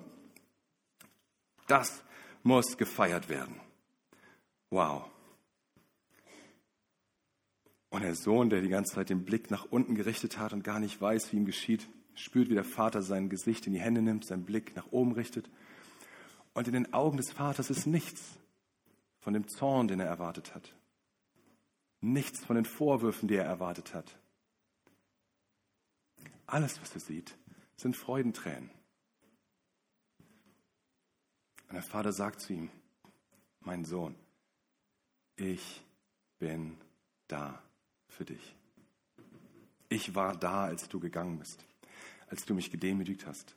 [1.66, 2.02] Das
[2.42, 3.60] muss gefeiert werden.
[4.70, 5.04] Wow.
[7.90, 10.78] Und der Sohn, der die ganze Zeit den Blick nach unten gerichtet hat und gar
[10.78, 14.24] nicht weiß, wie ihm geschieht, spürt, wie der Vater sein Gesicht in die Hände nimmt,
[14.24, 15.48] seinen Blick nach oben richtet.
[16.52, 18.38] Und in den Augen des Vaters ist nichts
[19.20, 20.74] von dem Zorn, den er erwartet hat.
[22.00, 24.18] Nichts von den Vorwürfen, die er erwartet hat.
[26.46, 27.36] Alles, was er sieht,
[27.76, 28.70] sind Freudentränen.
[31.68, 32.70] Und der Vater sagt zu ihm,
[33.60, 34.14] mein Sohn,
[35.36, 35.82] ich
[36.38, 36.78] bin
[37.26, 37.62] da
[38.18, 38.54] für dich.
[39.88, 41.64] Ich war da, als du gegangen bist,
[42.28, 43.54] als du mich gedemütigt hast.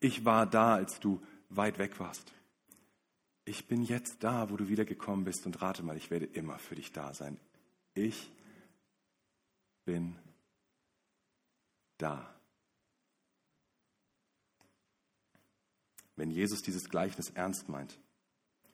[0.00, 2.32] Ich war da, als du weit weg warst.
[3.44, 6.76] Ich bin jetzt da, wo du wiedergekommen bist und rate mal, ich werde immer für
[6.76, 7.38] dich da sein.
[7.92, 8.30] Ich
[9.84, 10.16] bin
[11.98, 12.34] da.
[16.16, 17.98] Wenn Jesus dieses Gleichnis ernst meint,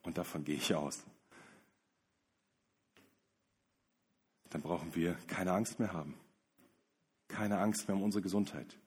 [0.03, 1.03] und davon gehe ich aus,
[4.51, 6.13] dann brauchen wir keine Angst mehr haben.
[7.27, 8.77] Keine Angst mehr um unsere Gesundheit.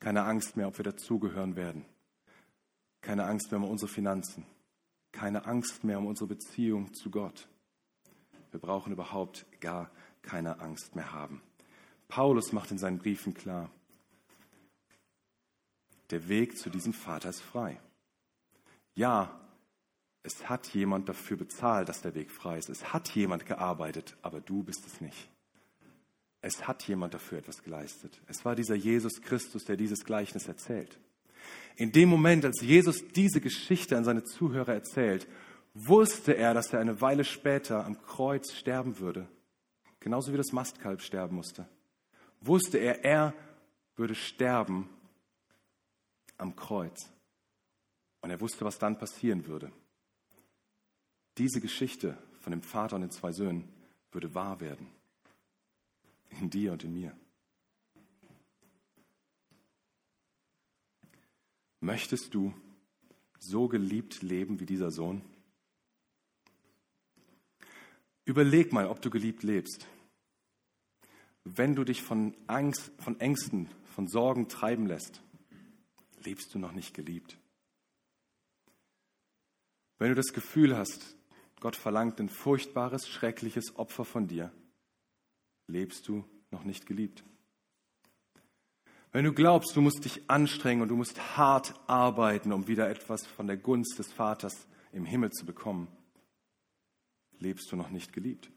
[0.00, 1.84] Keine Angst mehr, ob wir dazugehören werden.
[3.00, 4.44] Keine Angst mehr um unsere Finanzen.
[5.12, 7.48] Keine Angst mehr um unsere Beziehung zu Gott.
[8.50, 9.90] Wir brauchen überhaupt gar
[10.22, 11.40] keine Angst mehr haben.
[12.08, 13.70] Paulus macht in seinen Briefen klar,
[16.10, 17.80] der Weg zu diesem Vater ist frei.
[18.94, 19.40] Ja,
[20.22, 22.68] es hat jemand dafür bezahlt, dass der Weg frei ist.
[22.68, 25.28] Es hat jemand gearbeitet, aber du bist es nicht.
[26.40, 28.20] Es hat jemand dafür etwas geleistet.
[28.26, 30.98] Es war dieser Jesus Christus, der dieses Gleichnis erzählt.
[31.76, 35.26] In dem Moment, als Jesus diese Geschichte an seine Zuhörer erzählt,
[35.74, 39.28] wusste er, dass er eine Weile später am Kreuz sterben würde.
[40.00, 41.68] Genauso wie das Mastkalb sterben musste.
[42.40, 43.34] Wusste er, er
[43.96, 44.88] würde sterben
[46.38, 47.10] am Kreuz.
[48.20, 49.72] Und er wusste, was dann passieren würde.
[51.38, 53.68] Diese Geschichte von dem Vater und den zwei Söhnen
[54.10, 54.86] würde wahr werden.
[56.40, 57.16] In dir und in mir.
[61.80, 62.54] Möchtest du
[63.38, 65.22] so geliebt leben wie dieser Sohn?
[68.24, 69.86] Überleg mal, ob du geliebt lebst.
[71.44, 75.20] Wenn du dich von Angst, von Ängsten, von Sorgen treiben lässt,
[76.24, 77.36] lebst du noch nicht geliebt.
[79.98, 81.16] Wenn du das Gefühl hast,
[81.62, 84.50] Gott verlangt ein furchtbares, schreckliches Opfer von dir,
[85.68, 87.22] lebst du noch nicht geliebt.
[89.12, 93.24] Wenn du glaubst, du musst dich anstrengen und du musst hart arbeiten, um wieder etwas
[93.28, 95.86] von der Gunst des Vaters im Himmel zu bekommen,
[97.38, 98.50] lebst du noch nicht geliebt.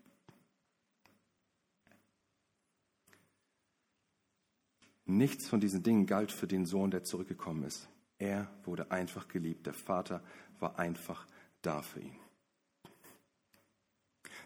[5.05, 7.87] Nichts von diesen Dingen galt für den Sohn, der zurückgekommen ist.
[8.17, 9.67] Er wurde einfach geliebt.
[9.67, 10.23] Der Vater
[10.57, 11.27] war einfach
[11.61, 12.24] da für ihn.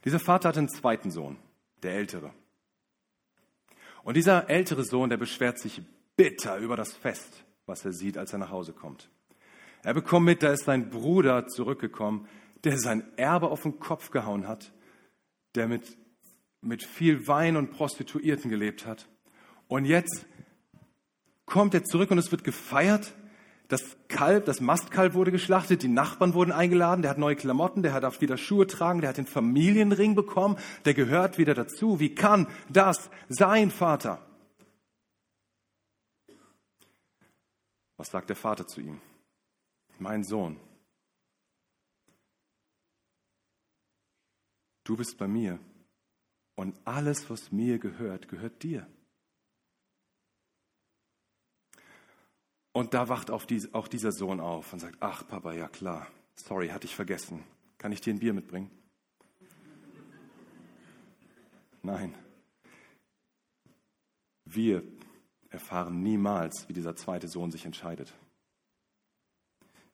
[0.05, 1.38] Dieser Vater hatte einen zweiten Sohn,
[1.83, 2.33] der ältere.
[4.03, 5.81] Und dieser ältere Sohn, der beschwert sich
[6.15, 9.09] bitter über das Fest, was er sieht, als er nach Hause kommt.
[9.83, 12.27] Er bekommt mit, da ist sein Bruder zurückgekommen,
[12.63, 14.73] der sein Erbe auf den Kopf gehauen hat,
[15.55, 15.97] der mit,
[16.62, 19.07] mit viel Wein und Prostituierten gelebt hat.
[19.67, 20.25] Und jetzt
[21.45, 23.13] kommt er zurück und es wird gefeiert
[23.69, 27.93] das Kalb, das Mastkalb wurde geschlachtet, die Nachbarn wurden eingeladen, der hat neue Klamotten, der
[27.93, 31.99] hat wieder Schuhe tragen, der hat den Familienring bekommen, der gehört wieder dazu.
[31.99, 34.25] Wie kann das sein, Vater?
[37.95, 38.99] Was sagt der Vater zu ihm?
[39.99, 40.60] Mein Sohn,
[44.84, 45.60] du bist bei mir
[46.55, 48.88] und alles, was mir gehört, gehört dir.
[52.80, 56.86] Und da wacht auch dieser Sohn auf und sagt, ach Papa, ja klar, sorry, hatte
[56.88, 57.44] ich vergessen.
[57.78, 58.72] Kann ich dir ein Bier mitbringen?
[61.84, 62.15] Nein.
[64.46, 64.82] Wir
[65.50, 68.13] erfahren niemals, wie dieser zweite Sohn sich entscheidet.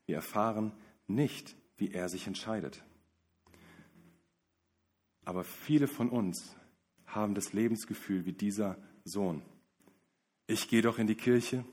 [0.06, 0.71] Wir erfahren
[1.08, 2.84] nicht, wie er sich entscheidet.
[5.24, 6.56] Aber viele von uns
[7.08, 9.41] haben das Lebensgefühl wie dieser Sohn.
[10.45, 11.65] Ich gehe doch in die Kirche,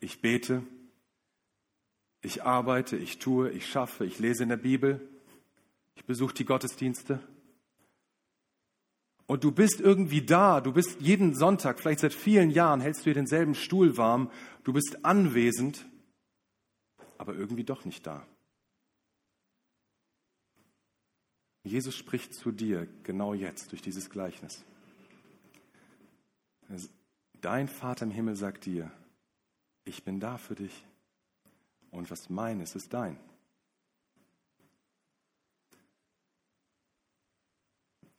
[0.00, 0.62] ich bete,
[2.22, 5.00] Ich arbeite, ich tue, ich schaffe, ich lese in der Bibel,
[5.94, 7.20] ich besuche die Gottesdienste.
[9.26, 13.10] Und du bist irgendwie da, du bist jeden Sonntag, vielleicht seit vielen Jahren, hältst du
[13.10, 14.30] dir denselben Stuhl warm,
[14.64, 15.86] du bist anwesend,
[17.16, 18.26] aber irgendwie doch nicht da.
[21.62, 24.64] Jesus spricht zu dir genau jetzt durch dieses Gleichnis.
[27.40, 28.90] Dein Vater im Himmel sagt dir,
[29.84, 30.84] ich bin da für dich
[31.90, 33.18] und was mein ist, ist dein.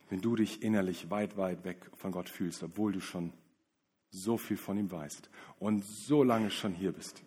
[0.08, 3.32] Wenn du dich innerlich weit, weit weg von Gott fühlst, obwohl du schon
[4.10, 7.22] so viel von ihm weißt und so lange schon hier bist,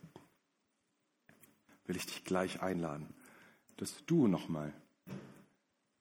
[1.86, 3.14] will ich dich gleich einladen,
[3.78, 4.72] dass du nochmal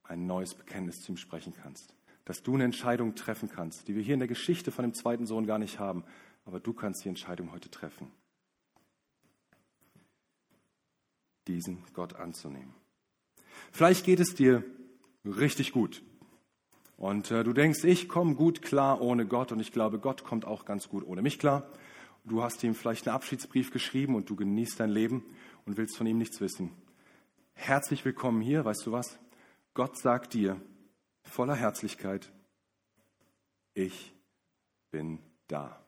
[0.03, 1.95] ein neues Bekenntnis zu ihm sprechen kannst.
[2.27, 5.27] Dass du eine Entscheidung treffen kannst, die wir hier in der Geschichte von dem zweiten
[5.27, 6.05] Sohn gar nicht haben,
[6.45, 8.11] aber du kannst die Entscheidung heute treffen.
[11.47, 12.75] Diesen Gott anzunehmen.
[13.73, 14.65] Vielleicht geht es dir
[15.25, 16.03] richtig gut.
[16.97, 20.45] Und äh, du denkst, ich komme gut klar ohne Gott und ich glaube, Gott kommt
[20.45, 21.69] auch ganz gut ohne mich klar.
[22.25, 25.25] Du hast ihm vielleicht einen Abschiedsbrief geschrieben und du genießt dein Leben
[25.67, 26.71] und willst von ihm nichts wissen.
[27.53, 29.19] Herzlich willkommen hier, weißt du was?
[29.75, 30.61] Gott sagt dir
[31.23, 32.33] voller Herzlichkeit,
[33.75, 34.15] ich
[34.91, 35.85] bin da.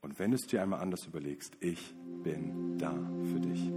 [0.00, 2.92] Und wenn du es dir einmal anders überlegst, ich bin da
[3.24, 3.73] für dich.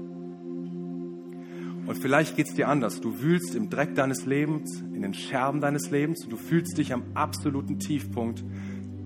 [1.88, 3.02] Und vielleicht geht es dir anders.
[3.02, 6.94] Du wühlst im Dreck deines Lebens, in den Scherben deines Lebens und du fühlst dich
[6.94, 8.44] am absoluten Tiefpunkt.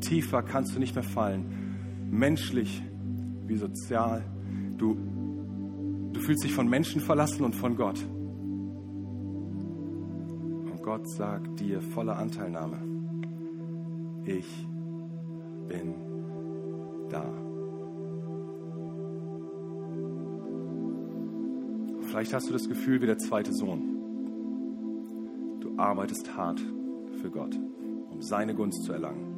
[0.02, 2.10] Tiefer kannst du nicht mehr fallen.
[2.10, 2.82] Menschlich
[3.46, 4.26] wie sozial.
[4.78, 4.98] Du,
[6.12, 8.04] du fühlst dich von Menschen verlassen und von Gott.
[10.92, 12.82] Gott sagt dir voller Anteilnahme,
[14.26, 14.68] ich
[15.68, 15.94] bin
[17.10, 17.41] da.
[22.12, 23.96] Vielleicht hast du das Gefühl wie der zweite Sohn.
[25.62, 26.60] Du arbeitest hart
[27.22, 27.58] für Gott,
[28.10, 29.30] um seine Gunst zu erlangen.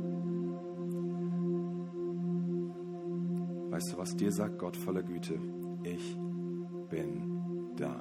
[3.70, 5.40] Weißt du, was dir sagt Gott voller Güte?
[5.84, 6.18] Ich
[6.90, 7.96] bin da.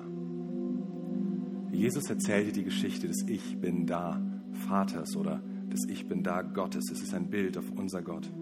[1.71, 4.23] Jesus erzählte die Geschichte des Ich bin da
[4.69, 6.91] Vaters oder des Ich bin da Gottes.
[6.91, 8.33] Es ist ein Bild auf unser Gott.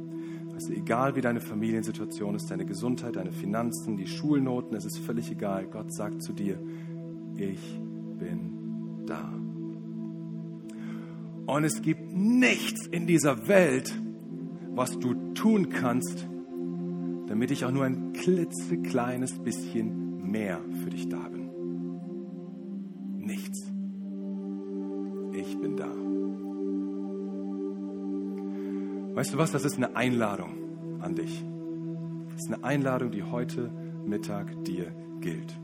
[0.60, 5.30] Also egal wie deine Familiensituation ist, deine Gesundheit, deine Finanzen, die Schulnoten, es ist völlig
[5.30, 5.64] egal.
[5.64, 6.58] Gott sagt zu dir,
[7.34, 7.80] ich
[8.18, 9.32] bin da.
[11.46, 13.90] Und es gibt nichts in dieser Welt,
[14.74, 16.28] was du tun kannst,
[17.28, 21.40] damit ich auch nur ein klitzekleines bisschen mehr für dich da bin.
[29.14, 31.44] Weißt du was, das ist eine Einladung an dich.
[32.30, 33.70] Das ist eine Einladung, die heute
[34.06, 35.58] Mittag dir gilt.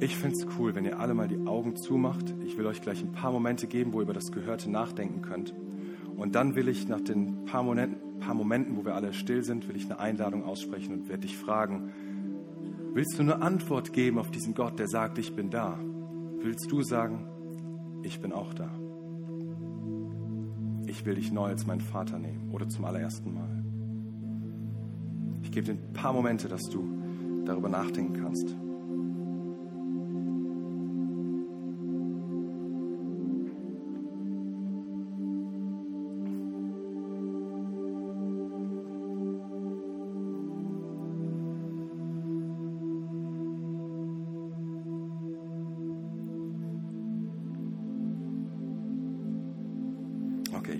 [0.00, 2.34] Ich finde es cool, wenn ihr alle mal die Augen zumacht.
[2.44, 5.54] Ich will euch gleich ein paar Momente geben, wo ihr über das Gehörte nachdenken könnt.
[6.16, 9.68] Und dann will ich nach den paar Momenten, paar Momenten, wo wir alle still sind,
[9.68, 11.92] will ich eine Einladung aussprechen und werde dich fragen,
[12.94, 15.78] willst du eine Antwort geben auf diesen Gott, der sagt, ich bin da?
[16.40, 17.26] Willst du sagen,
[18.02, 18.70] ich bin auch da?
[20.88, 23.64] Ich will dich neu als meinen Vater nehmen oder zum allerersten Mal.
[25.42, 26.84] Ich gebe dir ein paar Momente, dass du
[27.44, 28.56] darüber nachdenken kannst.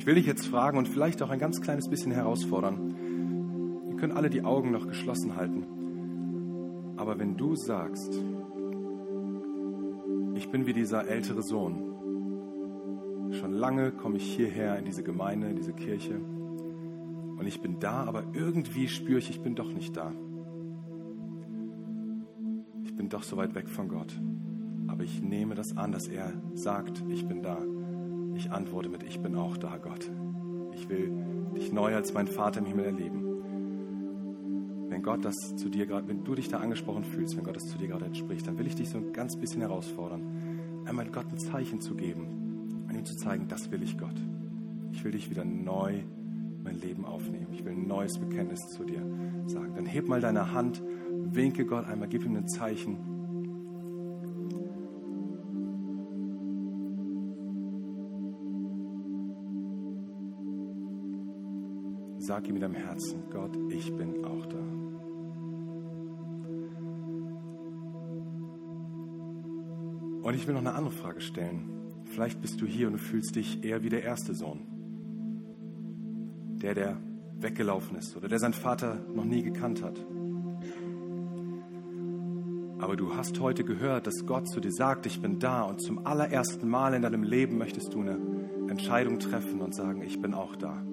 [0.09, 3.85] Will dich jetzt fragen und vielleicht auch ein ganz kleines bisschen herausfordern.
[3.91, 6.95] Ihr könnt alle die Augen noch geschlossen halten.
[6.97, 8.19] Aber wenn du sagst,
[10.35, 15.57] ich bin wie dieser ältere Sohn, schon lange komme ich hierher in diese Gemeinde, in
[15.57, 20.11] diese Kirche und ich bin da, aber irgendwie spüre ich, ich bin doch nicht da.
[22.83, 24.19] Ich bin doch so weit weg von Gott.
[24.87, 27.59] Aber ich nehme das an, dass er sagt, ich bin da.
[28.39, 30.09] Ich antworte mit, ich bin auch da, Gott.
[30.73, 31.11] Ich will
[31.57, 33.25] dich neu als mein Vater im Himmel erleben.
[34.89, 37.67] Wenn Gott das zu dir gerade, wenn du dich da angesprochen fühlst, wenn Gott das
[37.67, 41.27] zu dir gerade entspricht, dann will ich dich so ein ganz bisschen herausfordern, einmal Gott
[41.33, 44.15] ein Zeichen zu geben, an ihm zu zeigen, das will ich Gott.
[44.93, 46.05] Ich will dich wieder neu
[46.63, 47.49] mein Leben aufnehmen.
[47.53, 49.03] Ich will ein neues Bekenntnis zu dir
[49.47, 49.75] sagen.
[49.75, 50.81] Dann heb mal deine Hand,
[51.11, 52.99] winke Gott einmal, gib ihm ein Zeichen
[62.29, 64.59] Sag ihm in deinem Herzen, Gott, ich bin auch da.
[70.29, 71.71] Und ich will noch eine andere Frage stellen.
[72.05, 74.61] Vielleicht bist du hier und du fühlst dich eher wie der erste Sohn.
[76.61, 76.99] Der, der
[77.39, 79.99] weggelaufen ist oder der seinen Vater noch nie gekannt hat.
[82.79, 86.05] Aber du hast heute gehört, dass Gott zu dir sagt, ich bin da und zum
[86.05, 88.19] allerersten Mal in deinem Leben möchtest du eine
[88.69, 90.85] Entscheidung treffen und sagen, ich bin auch da.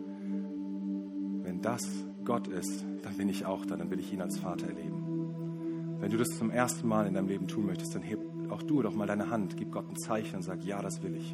[1.56, 4.68] Wenn das Gott ist, dann bin ich auch da, dann will ich ihn als Vater
[4.68, 5.96] erleben.
[6.02, 8.82] Wenn du das zum ersten Mal in deinem Leben tun möchtest, dann heb auch du
[8.82, 11.34] doch mal deine Hand, gib Gott ein Zeichen und sag, ja, das will ich.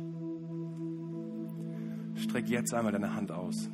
[2.21, 3.67] Streck jetzt einmal deine Hand aus.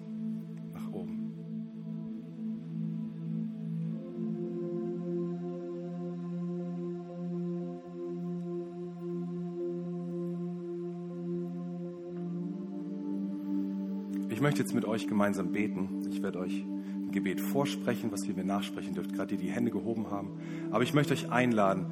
[14.37, 16.03] Ich möchte jetzt mit euch gemeinsam beten.
[16.11, 19.71] Ich werde euch ein Gebet vorsprechen, was ihr mir nachsprechen dürft, gerade die die Hände
[19.71, 20.37] gehoben haben.
[20.69, 21.87] Aber ich möchte euch einladen,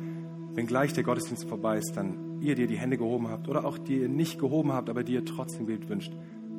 [0.54, 3.66] wenn gleich der Gottesdienst vorbei ist, dann ihr, die ihr die Hände gehoben habt oder
[3.66, 6.14] auch die ihr nicht gehoben habt, aber die ihr trotzdem Gebet wünscht,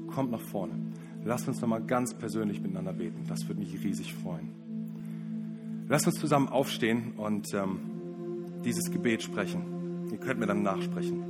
[0.08, 0.74] kommt nach vorne.
[1.24, 3.22] Lasst uns nochmal ganz persönlich miteinander beten.
[3.28, 4.48] Das würde mich riesig freuen.
[5.88, 7.78] Lasst uns zusammen aufstehen und ähm,
[8.64, 10.08] dieses Gebet sprechen.
[10.10, 11.22] Ihr könnt mir dann nachsprechen.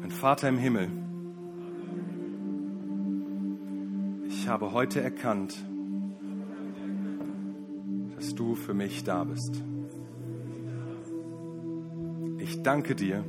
[0.00, 0.88] Mein Vater im Himmel,
[4.42, 5.54] ich habe heute erkannt,
[8.16, 9.62] dass du für mich da bist.
[12.38, 13.24] Ich danke dir,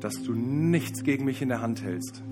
[0.00, 2.22] dass du nichts gegen mich in der Hand hältst,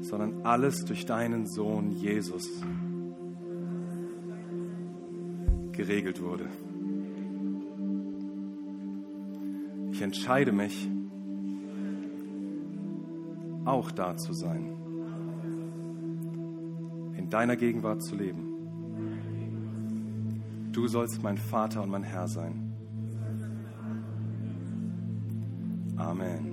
[0.00, 2.48] sondern alles durch deinen Sohn Jesus
[5.72, 6.46] geregelt wurde.
[9.92, 10.88] Ich entscheide mich,
[13.70, 14.74] auch da zu sein,
[17.16, 18.46] in deiner Gegenwart zu leben.
[20.72, 22.72] Du sollst mein Vater und mein Herr sein.
[25.96, 26.50] Amen.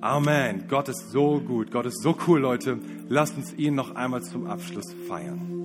[0.00, 0.64] Amen.
[0.66, 1.70] Gott ist so gut.
[1.70, 2.78] Gott ist so cool, Leute.
[3.08, 5.60] Lasst uns ihn noch einmal zum Abschluss feiern.